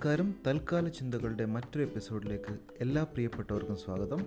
നമസ്കാരം. 0.00 0.34
തൽക്കാല 0.46 0.88
ചിന്തകളുടെ 0.88 1.44
മറ്റൊരു 1.44 1.82
എപ്പിസോഡിലേക്ക് 1.82 2.58
എല്ലാ 2.80 3.02
പ്രിയപ്പെട്ടവർക്കും 3.02 3.76
സ്വാഗതം. 3.76 4.26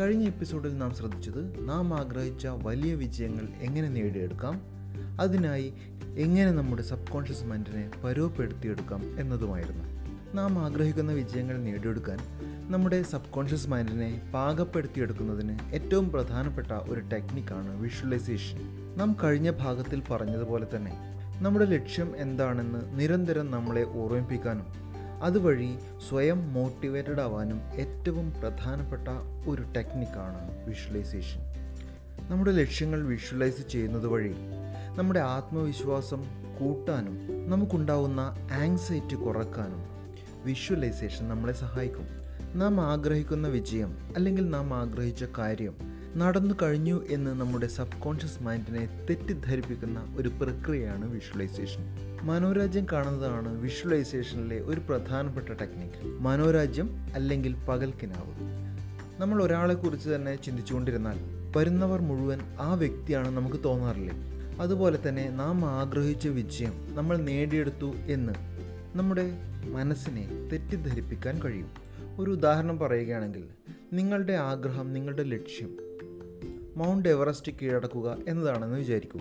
കഴിഞ്ഞ 0.00 0.26
എപ്പിസോഡിൽ 0.26 0.78
നാം 0.78 0.94
ശ്രദ്ധിച്ചത് 0.94 1.68
നാം 1.68 1.94
ആഗ്രഹിച്ച 1.94 2.46
വലിയ 2.46 2.94
വിജയങ്ങൾ 2.94 3.48
എങ്ങനെ 3.60 3.88
നേടിയെടുക്കാം 3.88 4.60
അതിനായി 5.20 5.74
എങ്ങനെ 6.18 6.50
നമ്മുടെ 6.50 6.82
സബ് 6.82 7.06
കോൺഷ്യസ് 7.06 7.44
മൈൻഡിനെ 7.44 7.90
പരുവപ്പെടുത്തിയെടുക്കാം 8.04 9.20
എന്നതുമായിരുന്നു. 9.20 9.84
നാം 10.34 10.58
ആഗ്രഹിക്കുന്ന 10.58 11.12
വിജയങ്ങൾ 11.12 11.56
നേടിയെടുക്കാൻ 11.56 12.18
നമ്മുടെ 12.72 13.02
സബ് 13.02 13.30
കോൺഷ്യസ് 13.30 13.68
മൈൻഡിനെ 13.68 14.30
പാകപ്പെടുത്തിയെടുക്കുന്നതിന് 14.34 15.58
ഏറ്റവും 15.74 16.10
പ്രധാനപ്പെട്ട 16.10 16.72
ഒരു 16.72 17.00
ടെക്നിക്കാണ് 17.00 17.80
വിഷ്വലൈസേഷൻ. 17.80 18.58
നാം 18.96 19.16
കഴിഞ്ഞ 19.24 19.50
ഭാഗത്തിൽ 19.50 20.02
പറഞ്ഞതുപോലെ 20.10 20.66
തന്നെ 20.76 20.92
നമ്മുടെ 21.40 21.64
ലക്ഷ്യം 21.64 22.16
എന്താണെന്ന് 22.16 23.00
നിരന്തരം 23.00 23.50
നമ്മളെ 23.50 23.84
ഓർമ്മിപ്പിക്കാനും 23.84 24.83
അതുവഴി 25.24 25.78
സ്വയം 26.08 26.52
മോട്ടിവേറ്റഡ് 26.52 27.20
ആവാനും 27.20 27.60
ഏറ്റവും 27.74 28.32
പ്രധാനപ്പെട്ട 28.40 29.08
ഒരു 29.48 29.62
ടെക്നിക്കാണ് 29.76 30.66
വിഷ്വലൈസേഷൻ 30.66 31.40
നമ്മുടെ 32.30 32.52
ലക്ഷ്യങ്ങൾ 32.52 33.02
വിഷ്വലൈസ് 33.02 33.68
ചെയ്യുന്നത് 33.68 34.06
വഴി 34.06 34.34
നമ്മുടെ 34.96 35.20
ആത്മവിശ്വാസം 35.20 36.22
കൂട്ടാനും 36.60 37.48
നമുക്കുണ്ടാവുന്ന 37.48 38.20
ആങ്സൈറ്റി 38.52 39.14
കുറക്കാനും 39.14 39.82
വിഷ്വലൈസേഷൻ 40.44 41.28
നമ്മളെ 41.28 41.52
സഹായിക്കും. 41.52 42.06
നാം 42.54 42.80
ആഗ്രഹിക്കുന്ന 42.80 43.48
വിജയം 43.48 43.98
അല്ലെങ്കിൽ 44.16 44.48
നാം 44.48 44.74
ആഗ്രഹിച്ച 44.74 45.24
കാര്യം 45.38 45.74
നടന്നു 46.16 46.54
കഴിഞ്ഞു 46.62 47.02
എന്ന് 47.10 47.30
നമ്മുടെ 47.30 47.66
സബ് 47.66 48.00
കോൺഷ്യസ് 48.00 48.42
മൈൻഡിനെ 48.42 49.06
തെറ്റിദ്ധരിപ്പിക്കുന്ന 49.10 50.14
ഒരു 50.16 50.28
പ്രക്രിയയാണ് 50.28 51.10
വിഷ്വലൈസേഷൻ 51.10 52.13
മനോരാജ്യം 52.24 52.86
കാണുന്നതാണ് 52.92 53.60
വിഷ്വലൈസേഷനിലെ 53.60 54.60
ഒരു 54.60 54.80
പ്രധാനപ്പെട്ട 54.80 55.48
ടെക്നിക്ക്. 55.48 56.04
മനോരാജ്യം 56.04 56.96
അല്ലെങ്കിൽ 57.14 57.54
പകൽക്കിനാവ്. 57.68 58.32
നമ്മൾ 59.20 59.44
ഒരാളെക്കുറിച്ച് 59.44 60.10
തന്നെ 60.10 60.36
ചിന്തിച്ചുകൊണ്ടിരുന്നാൽ 60.36 61.18
വരുന്നവർ 61.56 62.00
മുഴുവൻ 62.00 62.38
ആ 62.60 62.74
വ്യക്തിയാണ് 62.74 63.30
നമുക്ക് 63.30 63.64
തോന്നാറില്ലേ? 63.64 64.12
അതുപോലെ 64.60 65.08
തന്നെ 65.08 65.28
നാം 65.28 65.64
ആഗ്രഹിച്ച 65.64 66.28
വിജയം 66.28 66.94
നമ്മൾ 66.94 67.16
നേടിയെടുത്തു 67.16 67.92
എന്ന് 68.06 68.32
നമ്മുടെ 68.94 69.30
മനസ്സിനെ 69.66 70.48
തെറ്റിദ്ധരിപ്പിക്കാൻ 70.52 71.42
കഴിയും. 71.42 71.68
ഒരു 72.18 72.30
ഉദാഹരണം 72.30 72.78
പറയുകയാണെങ്കിൽ 72.78 73.44
നിങ്ങളുടെ 73.92 74.32
ആഗ്രഹം 74.32 74.92
നിങ്ങളുടെ 74.92 75.22
ലക്ഷ്യം 75.22 75.76
മൗണ്ട് 76.76 77.08
എവറസ്റ്റ് 77.08 77.52
കീഴടക്കുക 77.52 78.16
എന്നതാണെന്ന് 78.28 78.76
വിചാരിക്കൂ. 78.76 79.20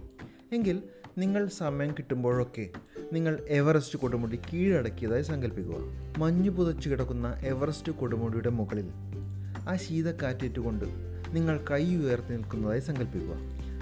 എങ്കിൽ 0.51 0.83
നിങ്ങൾ 1.17 1.47
സമയം 1.47 1.91
കിട്ടുമ്പോഴൊക്കെ 1.91 2.69
നിങ്ങൾ 3.13 3.39
എവറസ്റ്റ് 3.47 3.99
കൊടുമുടി 3.99 4.39
കീഴടക്കിയതായി 4.53 5.21
സങ്കല്പിക്കുക. 5.21 5.75
മഞ്ഞു 6.17 6.49
പുതച്ചു 6.49 6.89
കിടക്കുന്ന 6.89 7.39
എവറസ്റ്റ് 7.41 7.91
കൊടുമുടിയുടെ 7.91 8.49
മുകളിൽ 8.49 8.87
ആ 9.69 9.75
ശീതക്കാറ്റേറ്റുകൊണ്ട് 9.75 10.85
നിങ്ങൾ 11.29 11.65
കൈ 11.71 11.95
ഉയർത്തി 11.95 12.33
നിൽക്കുന്നതായി 12.33 12.79
സങ്കല്പിക്കുക. 12.79 13.35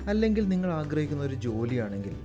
അല്ലെങ്കിൽ 0.09 0.49
നിങ്ങൾ 0.49 0.71
ആഗ്രഹിക്കുന്ന 0.71 1.23
ഒരു 1.23 1.35
ജോലിയാണെങ്കിൽ 1.35 2.15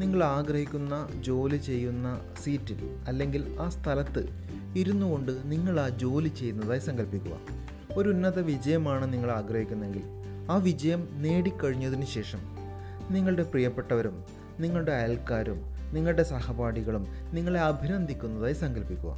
നിങ്ങൾ 0.00 0.24
ആഗ്രഹിക്കുന്ന 0.24 1.08
ജോലി 1.20 1.56
ചെയ്യുന്ന 1.56 2.20
സീറ്റിൽ 2.42 2.80
അല്ലെങ്കിൽ 3.08 3.56
ആ 3.60 3.68
സ്ഥലത്ത് 3.68 4.28
ഇരുന്നു 4.76 5.06
കൊണ്ട് 5.06 5.32
നിങ്ങൾ 5.44 5.80
ആ 5.80 5.88
ജോലി 5.88 6.28
ചെയ്യുന്നതായി 6.28 6.80
സങ്കല്പിക്കുക. 6.80 7.38
ഒരു 7.96 8.08
ഉന്നത 8.08 8.40
വിജയമാണ് 8.40 9.12
നിങ്ങൾ 9.12 9.30
ആഗ്രഹിക്കുന്നതെങ്കിൽ 9.30 10.02
ആ 10.50 10.56
വിജയം 10.56 11.08
നേടിക്കഴിഞ്ഞതിന് 11.12 12.06
ശേഷം 12.06 12.38
നിങ്ങളുടെ 13.10 13.42
പ്രിയപ്പെട്ടവരും 13.42 14.37
നിങ്ങളുടെ 14.60 14.92
അയൽക്കാരും 14.92 15.60
നിങ്ങളുടെ 15.92 16.22
സഹപാഠികളും 16.22 17.06
നിങ്ങളെ 17.32 17.60
അഭിനന്ദിക്കുന്നതായി 17.60 18.52
സങ്കല്പിക്കുക. 18.52 19.16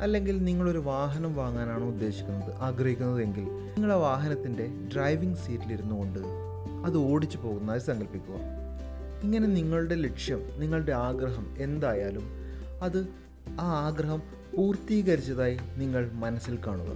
അല്ലെങ്കിൽ 0.00 0.44
നിങ്ങളൊരു 0.44 0.78
വാഹനം 0.78 1.36
വാങ്ങാനാണ് 1.36 1.84
ഉദ്ദേശിക്കുന്നത് 1.84 2.54
ആഗ്രഹിക്കുന്നതെങ്കിൽ 2.54 3.44
നിങ്ങളെ 3.44 3.94
വാഹനത്തിന്റെ 3.94 4.68
ഡ്രൈവിംഗ് 4.94 5.36
സീറ്റിലിരുന്നു 5.36 5.94
കൊണ്ട് 5.94 6.18
അത് 6.86 6.96
ഓടിച്ചു 6.96 7.38
പോകുന്നതായി 7.38 7.80
സങ്കല്പിക്കുക. 7.80 8.34
ഇങ്ങനെ 9.22 9.46
നിങ്ങളുടെ 9.46 9.94
ലക്ഷ്യം 9.94 10.60
നിങ്ങളുടെ 10.60 10.92
ആഗ്രഹം 10.92 11.54
എന്തായാലും 11.58 12.22
അത് 12.82 13.08
ആ 13.60 13.86
ആഗ്രഹം 13.86 14.22
പൂർത്തീകരിച്ചതായി 14.56 15.58
നിങ്ങൾ 15.76 16.10
മനസ്സിൽ 16.12 16.58
കാണുക. 16.66 16.90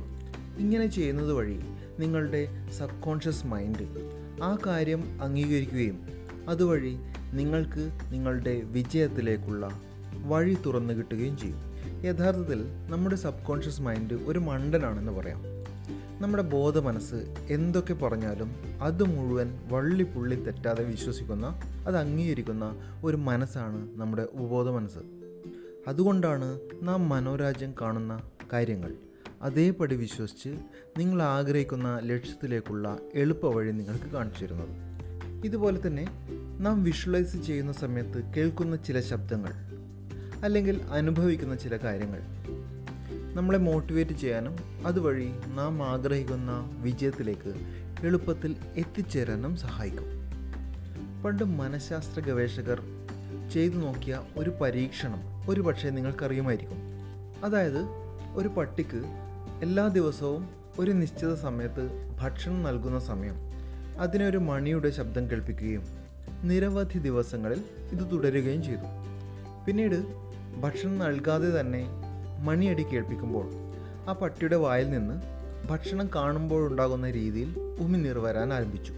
ഇങ്ങനെ 0.59 0.87
ചെയ്യുന്നത് 0.87 1.33
വഴി 1.33 1.61
നിങ്ങളുടെ 1.99 2.49
സബ് 2.79 3.03
കോൺഷ്യസ് 3.03 3.47
മൈൻഡ് 3.47 3.87
ആ 4.43 4.59
കാര്യം 4.67 5.23
അംഗീകരിക്കുകയും 5.23 6.09
അതുവഴി 6.49 6.97
നിങ്ങൾക്ക് 7.35 7.99
നിങ്ങളുടെ 8.13 8.61
വിജയത്തിലേക്കുള്ള 8.61 9.71
വഴി 10.27 10.57
തുറന്നു 10.67 10.95
കിട്ടുകയും 10.95 11.37
ചെയ്യും. 11.39 11.77
യഥാർത്ഥത്തിൽ 12.05 12.65
നമ്മുടെ 12.91 13.17
സബ് 13.17 13.47
കോൺഷ്യസ് 13.47 13.83
മൈൻഡ് 13.83 14.15
ഒരു 14.15 14.39
മണ്ടനാണെന്ന് 14.39 15.13
പറയാം. 15.13 15.43
നമ്മുടെ 16.21 16.43
ബോധ 16.43 16.79
മനസ്സ് 16.79 17.35
എന്തൊക്കെ 17.51 17.95
പറഞ്ഞാലും 17.95 18.55
അത് 18.83 19.03
മുഴുവൻ 19.03 19.61
വള്ളിപ്പുള്ളി 19.73 20.35
തെറ്റാതെ 20.35 20.85
വിശ്വസിക്കുന്ന 20.85 21.47
അത് 21.87 21.97
അംഗീകരിക്കുന്ന 21.97 22.81
ഒരു 23.05 23.17
മനസ്സാണ് 23.17 23.89
നമ്മുടെ 23.95 24.23
ഉപബോധ 24.23 24.69
മനസ്സ് 24.69 24.99
അതുകൊണ്ടാണ് 25.89 26.61
നാം 26.83 27.09
മനോരാജ്യം 27.09 27.75
കാണുന്ന 27.81 28.23
കാര്യങ്ങൾ 28.53 28.95
അതേപടി 29.43 29.95
വിശ്വസിച്ച് 29.95 30.49
നിങ്ങൾ 30.99 31.23
ആഗ്രഹിക്കുന്ന 31.23 32.01
ലക്ഷ്യത്തിലേക്കുള്ള 32.03 32.99
എളുപ്പവഴി 33.15 33.73
നിങ്ങൾക്ക് 33.73 34.11
കാണിച്ചു 34.11 34.45
തരുന്നത്. 34.45 34.71
ഇതുപോലെ 35.47 35.87
തന്നെ 35.87 36.07
നാം 36.61 36.84
വിഷ്വലൈസ് 36.84 37.37
ചെയ്യുന്ന 37.37 37.72
സമയത്ത് 37.72 38.33
കേൾക്കുന്ന 38.37 38.77
ചില 38.77 39.00
ശബ്ദങ്ങൾ 39.00 39.53
അല്ലെങ്കിൽ 40.44 40.83
അനുഭവിക്കുന്ന 40.83 41.55
ചില 41.55 41.77
കാര്യങ്ങൾ. 41.77 42.21
നമ്മളെ 43.34 43.59
മോട്ടിവേറ്റ് 43.59 44.11
ചെയ്യാനും 44.11 44.56
അതുവഴി 44.87 45.31
നാം 45.55 45.83
ആഗ്രഹിക്കുന്ന 45.83 46.71
വിജയത്തിലേക്ക് 46.78 47.55
എളുപ്പത്തിൽ 48.03 48.56
എത്തിച്ചേരാനും 48.77 49.56
സഹായിക്കും. 49.56 50.05
പണ്ട് 51.22 51.45
മനഃശാസ്ത്ര 51.45 52.21
ഗവേഷകർ 52.21 52.83
ചെയ്തു 53.53 53.75
നോക്കിയ 53.75 54.22
ഒരു 54.37 54.50
പരീക്ഷണം 54.50 55.50
ഒരു 55.50 55.61
പക്ഷേ 55.61 55.91
നിങ്ങൾക്കറിയുമായിരിക്കും. 55.91 56.78
അതായത് 57.45 57.84
ഒരു 58.34 58.49
പട്ടിക്ക് 58.49 59.03
എല്ലാ 59.62 59.89
ദിവസവും 59.89 60.49
ഒരു 60.78 60.91
നിശ്ചിത 60.91 61.34
സമയത്ത് 61.34 62.11
ഭക്ഷണം 62.21 62.62
നൽകുന്ന 62.62 62.99
സമയം 62.99 63.34
അതിനൊരു 64.00 64.39
മണിയുടെ 64.39 64.91
ശബ്ദം 64.91 65.31
കേൾപ്പിക്കുകയും 65.31 66.06
നിരവധി 66.45 66.99
ദിവസങ്ങളിൽ 66.99 67.65
ഇത് 67.93 68.11
തുടരുകയും 68.13 68.65
ചെയ്തു. 68.65 69.07
പിന്നീട് 69.67 70.05
ഭക്ഷണം 70.61 70.99
നൽകാതെ 70.99 71.61
തന്നെ 71.61 71.87
മണിയടി 72.43 72.83
കേൾപ്പിക്കുമ്പോൾ 72.83 73.47
ആ 74.09 74.13
പട്ടിയുടെ 74.13 74.57
വായിൽ 74.57 74.91
നിന്ന് 74.91 75.37
ഭക്ഷണം 75.69 76.11
കാണുമ്പോഴുണ്ടാകുന്ന 76.15 77.11
രീതിയിൽ 77.11 77.61
ഉമിനീർ 77.81 78.19
വരാൻ 78.19 78.53
ആരംഭിച്ചു. 78.53 78.93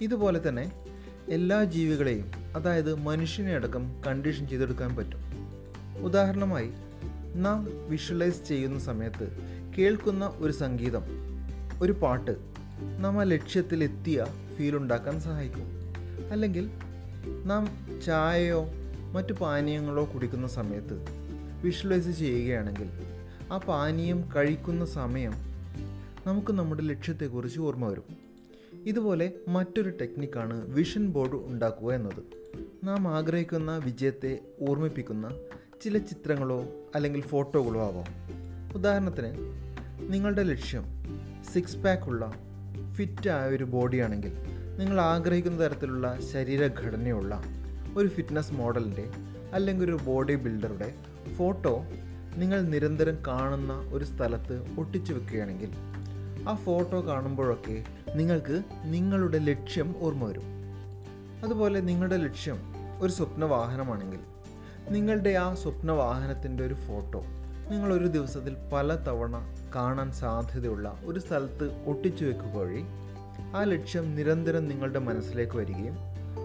ഇതുപോലെ 0.00 0.48
തന്നെ 0.48 0.72
എല്ലാ 1.28 1.64
ജീവികളെയും 1.64 2.32
അതായത് 2.56 2.94
മനുഷ്യനെ 2.94 3.54
അടക്കം 3.54 4.02
കണ്ടീഷൻ 4.06 4.48
ചെയ്തെടുക്കാൻ 4.48 4.96
പറ്റും. 4.96 5.20
ഉദാഹരണമായി 5.98 6.70
നാം 7.34 7.90
വിഷ്വലൈസ് 7.90 8.48
ചെയ്യുന്ന 8.48 8.78
സമയത്ത് 8.78 9.38
കേൾക്കുന്ന 9.78 10.32
ഒരു 10.36 10.52
സംഗീതം 10.52 11.02
ഒരു 11.82 11.92
പാട്ട് 11.92 12.36
നാം 13.00 13.20
ആ 13.20 13.22
ലക്ഷ്യത്തിലെത്തിയ 13.22 14.26
ഫീൽ 14.56 14.76
ഉണ്ടാക്കാൻ 14.76 15.20
സഹായിക്കും. 15.20 15.87
അല്ലെങ്കിൽ 16.30 16.70
നാം 17.44 17.68
ചായയോ 18.04 18.64
മറ്റു 19.12 19.32
പാനീയങ്ങളോ 19.32 20.10
കുടിക്കുന്ന 20.14 20.46
സമയത്ത് 20.46 21.04
വിഷ്വലൈസ് 21.62 22.18
ചെയ്യുകയാണെങ്കിൽ 22.18 22.88
ആ 23.52 23.56
പാനീയം 23.58 24.24
കഴിക്കുന്ന 24.36 24.84
സമയം 24.84 25.32
നമുക്ക് 26.26 26.52
നമ്മുടെ 26.52 26.82
ലക്ഷ്യത്തെക്കുറിച്ച് 26.82 27.60
ഓർമ്മ 27.60 27.88
വരും. 27.88 28.16
ഇതുപോലെ 28.86 29.32
മറ്റൊരു 29.48 29.90
ടെക്നിക്കാണ് 29.90 30.74
വിഷൻ 30.74 31.06
ബോർഡ് 31.06 31.34
ഉണ്ടാക്കുക 31.34 31.92
എന്നത്. 31.92 32.22
നാം 32.84 33.08
ആഗ്രഹിക്കുന്ന 33.08 33.76
വിജയത്തെ 33.76 34.38
ഓർമ്മിപ്പിക്കുന്ന 34.68 35.30
ചില 35.82 35.98
ചിത്രങ്ങളോ 35.98 36.64
അല്ലെങ്കിൽ 36.94 37.20
ഫോട്ടോകളോ 37.20 37.80
ആവാം. 37.80 38.06
ഉദാഹരണത്തിന് 38.74 39.34
നിങ്ങളുടെ 40.12 40.42
ലക്ഷ്യം 40.42 40.84
സിക്സ് 41.54 41.76
പാക്കുള്ള 41.76 42.32
ഫിറ്റായ 42.92 43.48
ഒരു 43.48 43.64
ബോഡിയാണെങ്കിൽ 43.64 44.32
നിങ്ങൾ 44.78 45.00
ആഗ്രഹിക്കുന്ന 45.00 45.64
തരത്തിലുള്ള 45.64 46.18
ശരീരഘടനയുള്ള 46.32 47.32
ഒരു 47.96 48.08
ഫിറ്റ്നസ് 48.08 48.52
മോഡലിന്റെ 48.52 49.06
അല്ലെങ്കിൽ 49.52 49.84
ഒരു 49.84 49.98
ബോഡി 50.04 50.34
ബിൽഡറുടെ 50.34 50.88
ഫോട്ടോ 51.36 51.72
നിങ്ങൾ 52.36 52.60
നിരന്തരം 52.60 53.18
കാണുന്ന 53.26 53.72
ഒരു 53.92 54.04
സ്ഥലത്ത് 54.04 54.64
ഒട്ടിച്ചു 54.78 55.12
വെക്കുകയാണെങ്കിൽ 55.12 55.70
ആ 56.48 56.54
ഫോട്ടോ 56.54 57.00
കാണുമ്പോഴൊക്കെ 57.00 57.76
നിങ്ങൾക്ക് 58.16 58.62
നിങ്ങളുടെ 58.84 59.38
ലക്ഷ്യം 59.38 59.94
ഓർമ്മ 60.00 60.24
വരും. 60.24 60.46
അതുപോലെ 61.44 61.80
നിങ്ങളുടെ 61.80 62.16
ലക്ഷ്യം 62.16 62.58
ഒരു 63.00 63.12
സ്വപ്നവാഹനമാണെങ്കിൽ 63.12 64.20
നിങ്ങളുടെ 64.90 65.30
ആ 65.36 65.54
സ്വപ്ന 65.54 65.90
വാഹനത്തിന്റെ 65.92 66.64
ഒരു 66.64 66.74
ഫോട്ടോ 66.86 67.20
നിങ്ങളൊരു 67.70 68.06
ദിവസത്തിൽ 68.06 68.56
പല 68.72 68.94
തവണ 68.94 69.34
കാണാൻ 69.74 70.12
സാധ്യതയുള്ള 70.12 70.96
ഒരു 71.04 71.18
സ്ഥലത്ത് 71.18 71.66
ഒട്ടിച്ചു 71.86 72.24
വെക്കുക 72.24 72.54
വഴി 72.56 72.82
ആ 73.54 73.64
ലക്ഷ്യം 73.64 74.14
നിരന്തരം 74.14 74.68
നിങ്ങളുടെ 74.68 74.98
മനസ്സിലേക്ക് 74.98 75.56
വരികയും 75.56 75.96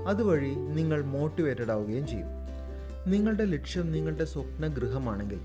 അതുവഴി 0.08 0.56
നിങ്ങൾ 0.56 1.04
മോട്ടിവേറ്റഡ് 1.04 1.72
ആവുകയും 1.72 2.08
ചെയ്യും. 2.08 2.28
നിങ്ങളുടെ 3.12 3.46
ലക്ഷ്യം 3.46 3.92
നിങ്ങളുടെ 3.92 4.26
സ്വപ്ന 4.26 4.68
ഗൃഹമാണെങ്കിൽ 4.68 5.40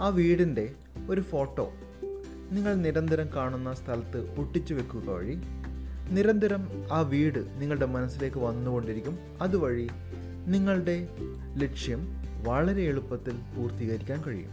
ആ 0.00 0.08
വീടിന്റെ 0.08 0.72
ഒരു 1.10 1.20
ഫോട്ടോ 1.20 1.72
നിങ്ങൾ 2.50 2.74
നിരന്തരം 2.74 3.28
കാണുന്ന 3.36 3.74
സ്ഥലത്ത് 3.74 4.34
ഒട്ടിച്ചു 4.38 4.74
വെക്കുക 4.74 5.10
വഴി 5.10 5.38
നിരന്തരം 6.10 6.68
ആ 6.92 7.00
വീട് 7.00 7.38
നിങ്ങളുടെ 7.38 7.86
മനസ്സിലേക്ക് 7.86 8.36
വന്നുകൊണ്ടിരിക്കും. 8.36 9.18
അതുവഴി 9.40 9.88
നിങ്ങളുടെ 10.46 11.08
ലക്ഷ്യം 11.56 12.08
വളരെ 12.42 12.82
എളുപ്പത്തിൽ 12.82 13.34
പൂർത്തീകരിക്കാൻ 13.56 14.22
കഴിയും. 14.22 14.50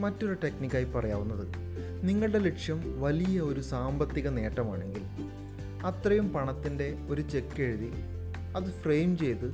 മറ്റൊരു 0.00 0.32
ടെക്നിക്കായി 0.32 0.84
പറയാവുന്നത് 0.84 1.46
നിങ്ങളുടെ 2.02 2.38
ലക്ഷ്യം 2.38 3.00
വലിയ 3.00 3.40
ഒരു 3.40 3.60
സാമ്പത്തിക 3.60 4.28
നേട്ടമാണെങ്കിൽ 4.28 5.02
അത്രയും 5.82 6.32
പണത്തിന്റെ 6.32 6.96
ഒരു 7.08 7.20
ചെക്ക് 7.22 7.62
എഴുതി 7.62 7.90
അത് 8.56 8.70
ഫ്രെയിം 8.82 9.18
ചെയ്ത് 9.18 9.48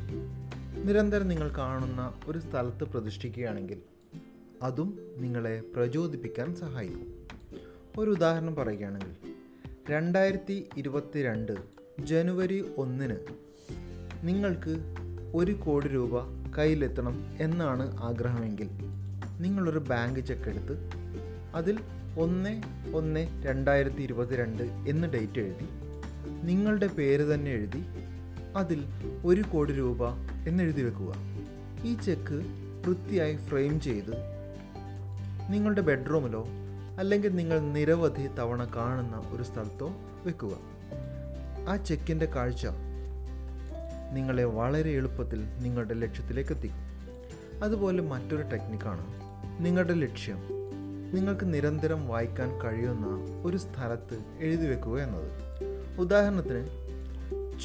നിരന്തരം 0.85 1.29
നിങ്ങൾ 1.29 1.49
കാണുന്ന 1.49 2.15
ഒരു 2.29 2.39
സ്ഥലത്ത് 2.39 2.85
പ്രതിഷ്ഠിക്കുകയാണെങ്കിൽ 2.85 3.81
അതും 4.63 4.99
നിങ്ങളെ 5.17 5.63
പ്രചോദിപ്പിക്കാൻ 5.77 6.55
സഹായിക്കും. 6.55 7.09
ഒരു 7.99 8.11
ഉദാഹരണം 8.11 8.55
പറയുകയാണെങ്കിൽ 8.55 9.15
രണ്ടായിരത്തി 9.91 10.67
ഇരുപത്തി 10.77 11.23
രണ്ട് 11.23 11.53
ജനുവരി 12.01 12.65
ഒന്നിന് 12.77 13.19
നിങ്ങൾക്ക് 14.25 14.75
ഒരു 15.35 15.53
കോടി 15.53 15.89
രൂപ 15.89 16.15
കയ്യിലെത്തണം 16.59 17.37
എന്നാണ് 17.41 18.01
ആഗ്രഹമെങ്കിൽ 18.01 18.69
നിങ്ങളൊരു 19.41 19.79
ബാങ്ക് 19.79 20.21
ചെക്ക് 20.21 20.49
എടുത്ത് 20.49 20.77
അതിൽ 21.55 21.79
ഒന്ന് 22.19 22.63
ഒന്ന് 22.97 23.43
രണ്ടായിരത്തി 23.47 24.03
ഇരുപത്തി 24.03 24.35
രണ്ട് 24.35 24.63
എന്ന് 24.89 25.09
ഡേറ്റ് 25.09 25.39
എഴുതി 25.41 25.84
നിങ്ങളുടെ 26.45 26.87
പേര് 26.87 27.35
തന്നെ 27.35 27.51
എഴുതി 27.51 27.85
അതിൽ 28.57 28.85
ഒരു 29.25 29.43
കോടി 29.43 29.73
രൂപ 29.73 30.09
എന്നെഴുതി 30.49 30.83
വെക്കുക. 30.83 31.15
ഈ 31.85 31.95
ചെക്ക് 31.95 32.45
വൃത്തിയായി 32.87 33.37
ഫ്രെയിം 33.37 33.81
ചെയ്ത് 33.81 34.13
നിങ്ങളുടെ 35.51 35.81
ബെഡ്റൂമിലോ 35.81 36.47
അല്ലെങ്കിൽ 36.99 37.37
നിങ്ങൾ 37.37 37.61
നിരവധി 37.61 38.27
തവണ 38.27 38.65
കാണുന്ന 38.77 39.23
ഒരു 39.31 39.43
സ്ഥലത്തോ 39.43 39.93
വെക്കുക. 40.25 40.57
ആ 41.69 41.77
ചെക്കിന്റെ 41.77 42.27
കാഴ്ച 42.27 42.67
നിങ്ങളെ 44.13 44.45
വളരെ 44.45 44.91
എളുപ്പത്തിൽ 44.91 45.45
നിങ്ങളുടെ 45.45 45.95
ലക്ഷ്യത്തിലേക്ക് 45.95 46.53
എത്തിക്കും 46.53 46.85
അതുപോലെ 47.65 48.03
മറ്റൊരു 48.03 48.43
ടെക്നിക്കാണ് 48.43 49.07
നിങ്ങളുടെ 49.65 49.95
ലക്ഷ്യം. 49.95 50.39
നിങ്ങൾക്ക് 51.15 51.55
നിരന്തരം 51.55 52.09
വായിക്കാൻ 52.09 52.59
കഴിയുന്ന 52.59 53.07
ഒരു 53.47 53.57
സ്ഥലത്ത് 53.57 54.19
എഴുതി 54.41 54.67
വെക്കുക 54.67 54.99
എന്നത്. 54.99 55.44
ഉദാഹരണത്തിന് 55.99 56.67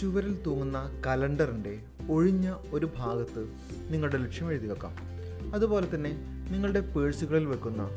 ചുവരിൽ 0.02 0.42
തൂങ്ങുന്ന 0.46 1.02
കലണ്ടറിന്റെ 1.08 1.80
ഒഴിഞ്ഞ 2.10 2.54
ഒരു 2.72 2.90
ഭാഗത്ത് 2.98 3.48
നിങ്ങളുടെ 3.90 4.18
ലക്ഷ്യം 4.18 4.52
എഴുതി 4.52 4.68
വെക്കാം. 4.68 4.96
അതുപോലെ 5.54 5.96
തന്നെ 5.96 6.12
നിങ്ങളുടെ 6.52 6.80
പേഴ്സുകളിൽ 6.80 7.46
വെക്കുന്ന 7.46 7.90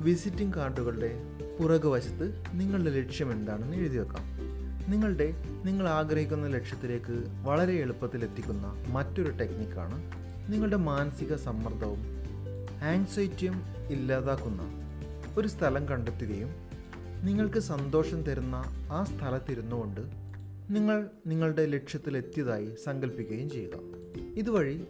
വിസിറ്റിംഗ് 0.00 0.54
കാർഡുകളുടെ 0.54 1.16
പുറകുവശത്ത് 1.60 2.42
നിങ്ങളുടെ 2.52 2.90
ലക്ഷ്യം 2.90 3.32
എന്താണെന്ന് 3.32 3.76
എഴുതി 3.76 3.98
വെക്കാം. 3.98 4.42
നിങ്ങളുടെ 4.90 5.34
നിങ്ങൾ 5.64 5.88
ആഗ്രഹിക്കുന്ന 5.88 6.46
ലക്ഷ്യത്തിലേക്ക് 6.46 7.24
വളരെ 7.42 7.72
എളുപ്പത്തിൽ 7.72 8.24
എത്തിക്കുന്ന 8.24 8.84
മറ്റൊരു 8.86 9.30
ടെക്നിക്കാണ് 9.30 10.10
നിങ്ങളുടെ 10.52 10.76
മാനസിക 10.76 11.36
സമ്മർദ്ദവും 11.36 12.02
ആങ്സൈറ്റിയും 12.82 13.62
ഇല്ലാതാക്കുന്ന 13.90 14.62
ഒരു 15.38 15.48
സ്ഥലം 15.48 15.88
കണ്ടെത്തുകയും 15.88 16.71
നിങ്ങൾക്ക് 17.22 17.58
സന്തോഷം 17.58 18.22
തരുന്ന 18.22 18.62
ആ 18.92 19.04
സ്ഥലത്തിരുന്നു 19.04 19.76
കൊണ്ട് 19.76 20.00
നിങ്ങൾ 20.70 21.10
നിങ്ങളുടെ 21.26 21.66
ലക്ഷ്യത്തിലെത്തിയതായി 21.66 22.74
സങ്കല്പിക്കുകയും 22.84 23.50
ചെയ്യുക. 23.50 23.72
ഇതുവഴി 24.36 24.84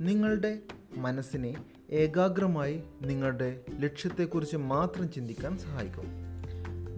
നിങ്ങളുടെ 0.00 0.58
മനസ്സിനെ 0.96 1.54
ഏകാഗ്രമായി 1.90 2.82
നിങ്ങളുടെ 3.02 3.60
ലക്ഷ്യത്തെക്കുറിച്ച് 3.78 4.56
മാത്രം 4.56 5.12
ചിന്തിക്കാൻ 5.12 5.58
സഹായിക്കും. 5.58 6.04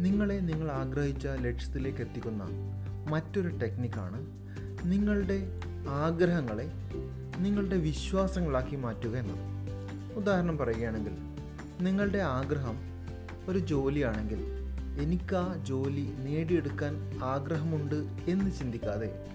നിങ്ങളെ 0.02 0.34
നിങ്ങൾ 0.34 0.70
ആഗ്രഹിച്ച 0.70 1.26
ലക്ഷ്യത്തിലേക്ക് 1.26 1.98
എത്തിക്കുന്ന 1.98 2.44
മറ്റൊരു 3.10 3.48
ടെക്നിക്കാണ് 3.48 4.26
നിങ്ങളുടെ 4.84 5.60
ആഗ്രഹങ്ങളെ 5.88 6.70
നിങ്ങളുടെ 7.38 7.76
വിശ്വാസങ്ങളാക്കി 7.76 8.76
മാറ്റുക 8.76 9.16
എന്നത്. 9.16 9.40
ഉദാഹരണം 10.16 10.58
പറയുകയാണെങ്കിൽ 10.58 11.12
നിങ്ങളുടെ 11.84 12.18
ആഗ്രഹം 12.18 12.96
ഒരു 13.48 13.58
ജോലിയാണെങ്കിൽ 13.58 14.56
എനിക്ക് 15.00 15.64
ജോലി 15.64 16.14
നേടിയെടുക്കാൻ 16.19 17.20
ആഗ്രഹമുണ്ട് 17.25 17.94
എന്ന് 18.31 18.50
ചിന്തിക്കാതെ 18.58 19.26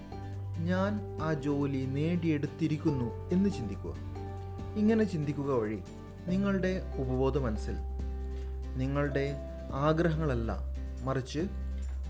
ഞാൻ 0.58 1.18
ആ 1.22 1.34
ജോലി 1.34 1.84
നേടിയെടുത്തിരിക്കുന്നു 1.84 3.28
എന്ന് 3.32 3.50
ചിന്തിക്കുക. 3.50 3.94
ഇങ്ങനെ 4.76 5.04
ചിന്തിക്കുക 5.04 5.50
വഴി 5.50 5.78
നിങ്ങളുടെ 6.26 6.82
ഉപബോധ 6.96 7.38
മനസ്സിൽ 7.38 7.74
നിങ്ങളുടെ 8.76 9.34
ആഗ്രഹങ്ങളല്ല 9.72 10.56
മറിച്ച് 11.04 11.38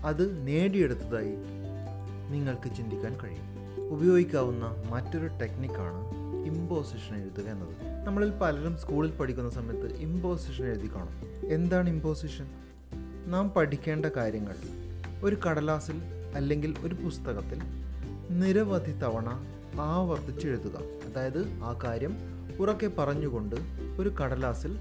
അത് 0.05 0.47
നേടിയെടുത്തതായി 0.47 1.35
നിങ്ങൾക്ക് 2.29 2.75
ചിന്തിക്കാൻ 2.75 3.17
കഴിയും. 3.23 3.53
ഉപയോഗിക്കാവുന്ന 3.93 4.75
മറ്റൊരു 4.89 5.27
ടെക്നിക്കാണ് 5.27 6.13
ഇമ്പോസിഷൻ 6.45 7.15
എഴുതുക 7.15 7.49
എന്നത്. 7.49 8.05
നമ്മളിൽ 8.07 8.29
പലരും 8.29 8.77
സ്കൂളിൽ 8.77 9.11
പഠിക്കുന്ന 9.11 9.49
സമയത്ത് 9.49 9.95
ഇമ്പോസിഷൻ 9.95 10.65
എഴുതി 10.65 10.87
കാണും. 10.95 11.45
എന്താണ് 11.51 11.89
ഇമ്പോസിഷൻ? 11.89 12.45
നാം 13.27 13.53
പഠിക്കേണ്ട 13.55 14.05
കാര്യങ്ങൾ 14.17 14.55
ഒരു 15.23 15.35
കടലാസിൽ 15.35 15.97
അല്ലെങ്കിൽ 16.35 16.75
ഒരു 16.81 16.95
പുസ്തകത്തിൽ 16.95 17.59
നിരവധി 18.29 18.91
തവണ 18.91 19.29
ആവർത്തിച്ചെഴുതുക 19.79 20.77
അതായത് 21.07 21.47
ആ 21.63 21.79
കാര്യം 21.83 22.13
ഉറക്കെ 22.59 22.87
പറഞ്ഞുകൊണ്ട് 22.87 23.55
ഒരു 23.99 24.09
കടലാസിൽ 24.09 24.77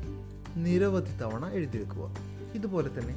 നിരവധി 0.57 1.23
തവണ 1.23 1.49
എഴുതി 1.49 1.79
വെക്കുക 1.79 2.15
ഇതുപോലെ 2.55 2.89
തന്നെ 2.89 3.15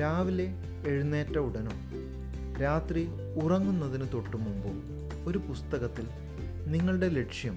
രാവിലെ 0.00 0.46
എഴുന്നേറ്റ 0.88 1.38
ഉടനും 1.38 1.78
രാത്രി 2.62 3.06
ഉറങ്ങുന്നതിന് 3.42 4.06
തൊട്ടു 4.14 4.36
മുമ്പും 4.36 4.76
ഒരു 5.26 5.38
പുസ്തകത്തിൽ 5.38 6.06
നിങ്ങളുടെ 6.66 7.08
ലക്ഷ്യം 7.08 7.56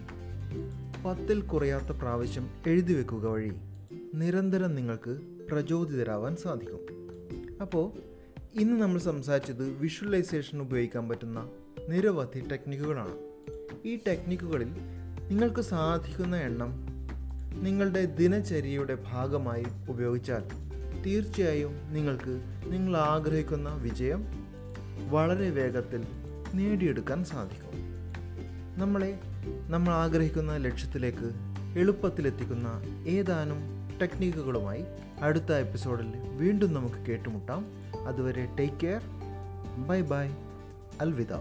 പത്തിൽ 1.05 1.41
കുറയാത്ത 1.41 1.91
പ്രാവശ്യം 1.91 2.49
എഴുതി 2.67 2.93
വെക്കുക 2.93 3.25
വഴി 3.27 3.51
നിരന്തരം 4.13 4.75
നിങ്ങൾക്ക് 4.75 5.38
പ്രചോദിതരാവാൻ 5.51 6.35
സാധിക്കും. 6.35 6.79
അപ്പോൾ 7.61 7.91
ഇന്ന് 8.59 8.81
നമ്മൾ 8.81 8.99
സംസാരിച്ചത് 8.99 9.69
വിഷ്വലൈസേഷൻ 9.69 10.61
ഉപയോഗിക്കാൻ 10.61 11.09
പറ്റുന്ന 11.09 11.49
നിരവധി 11.89 12.47
ടെക്നിക്കുകളാണ് 12.51 13.17
ഈ 13.85 13.99
ടെക്നിക്കുകളിൽ 14.07 14.67
നിങ്ങൾക്ക് 15.29 15.61
സാധിക്കുന്ന 15.61 16.35
എണ്ണം 16.35 16.73
നിങ്ങളുടെ 17.63 18.06
ദിനചര്യയുടെ 18.06 18.97
ഭാഗമായി 19.11 19.65
ഉപയോഗിച്ചാൽ 19.89 20.44
തീർച്ചയായും 21.06 21.94
നിങ്ങൾക്ക് 21.94 22.41
നിങ്ങൾ 22.65 22.97
ആഗ്രഹിക്കുന്ന 22.97 23.75
വിജയം 23.75 24.25
വളരെ 25.09 25.49
വേഗത്തിൽ 25.49 26.03
നേടിയെടുക്കാൻ 26.53 27.23
സാധിക്കും. 27.23 27.69
നമ്മളെ 28.77 29.19
നമ്മൾ 29.68 29.94
ആഗ്രഹിക്കുന്ന 29.94 30.57
ലക്ഷ്യത്തിലേക്ക് 30.57 31.31
എളുപ്പത്തിലെത്തിക്കുന്ന 31.79 32.81
ഏതാനും 33.07 33.79
ടെക്നിക്കുകളുമായി 34.01 34.85
അടുത്ത 35.21 35.51
എപ്പിസോഡിൽ 35.51 36.13
വീണ്ടും 36.18 36.73
നമുക്ക് 36.73 36.95
കേട്ടുമുട്ടാം. 36.95 37.65
അതുവരെ 38.07 38.47
take 38.59 38.75
care 38.83 39.01
bye 39.87 40.01
bye 40.01 40.27
അൽവിദ. 41.01 41.33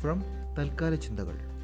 from 0.00 0.22
തൽക്കാല 0.58 0.94
ചിന്തകൾ. 0.94 1.57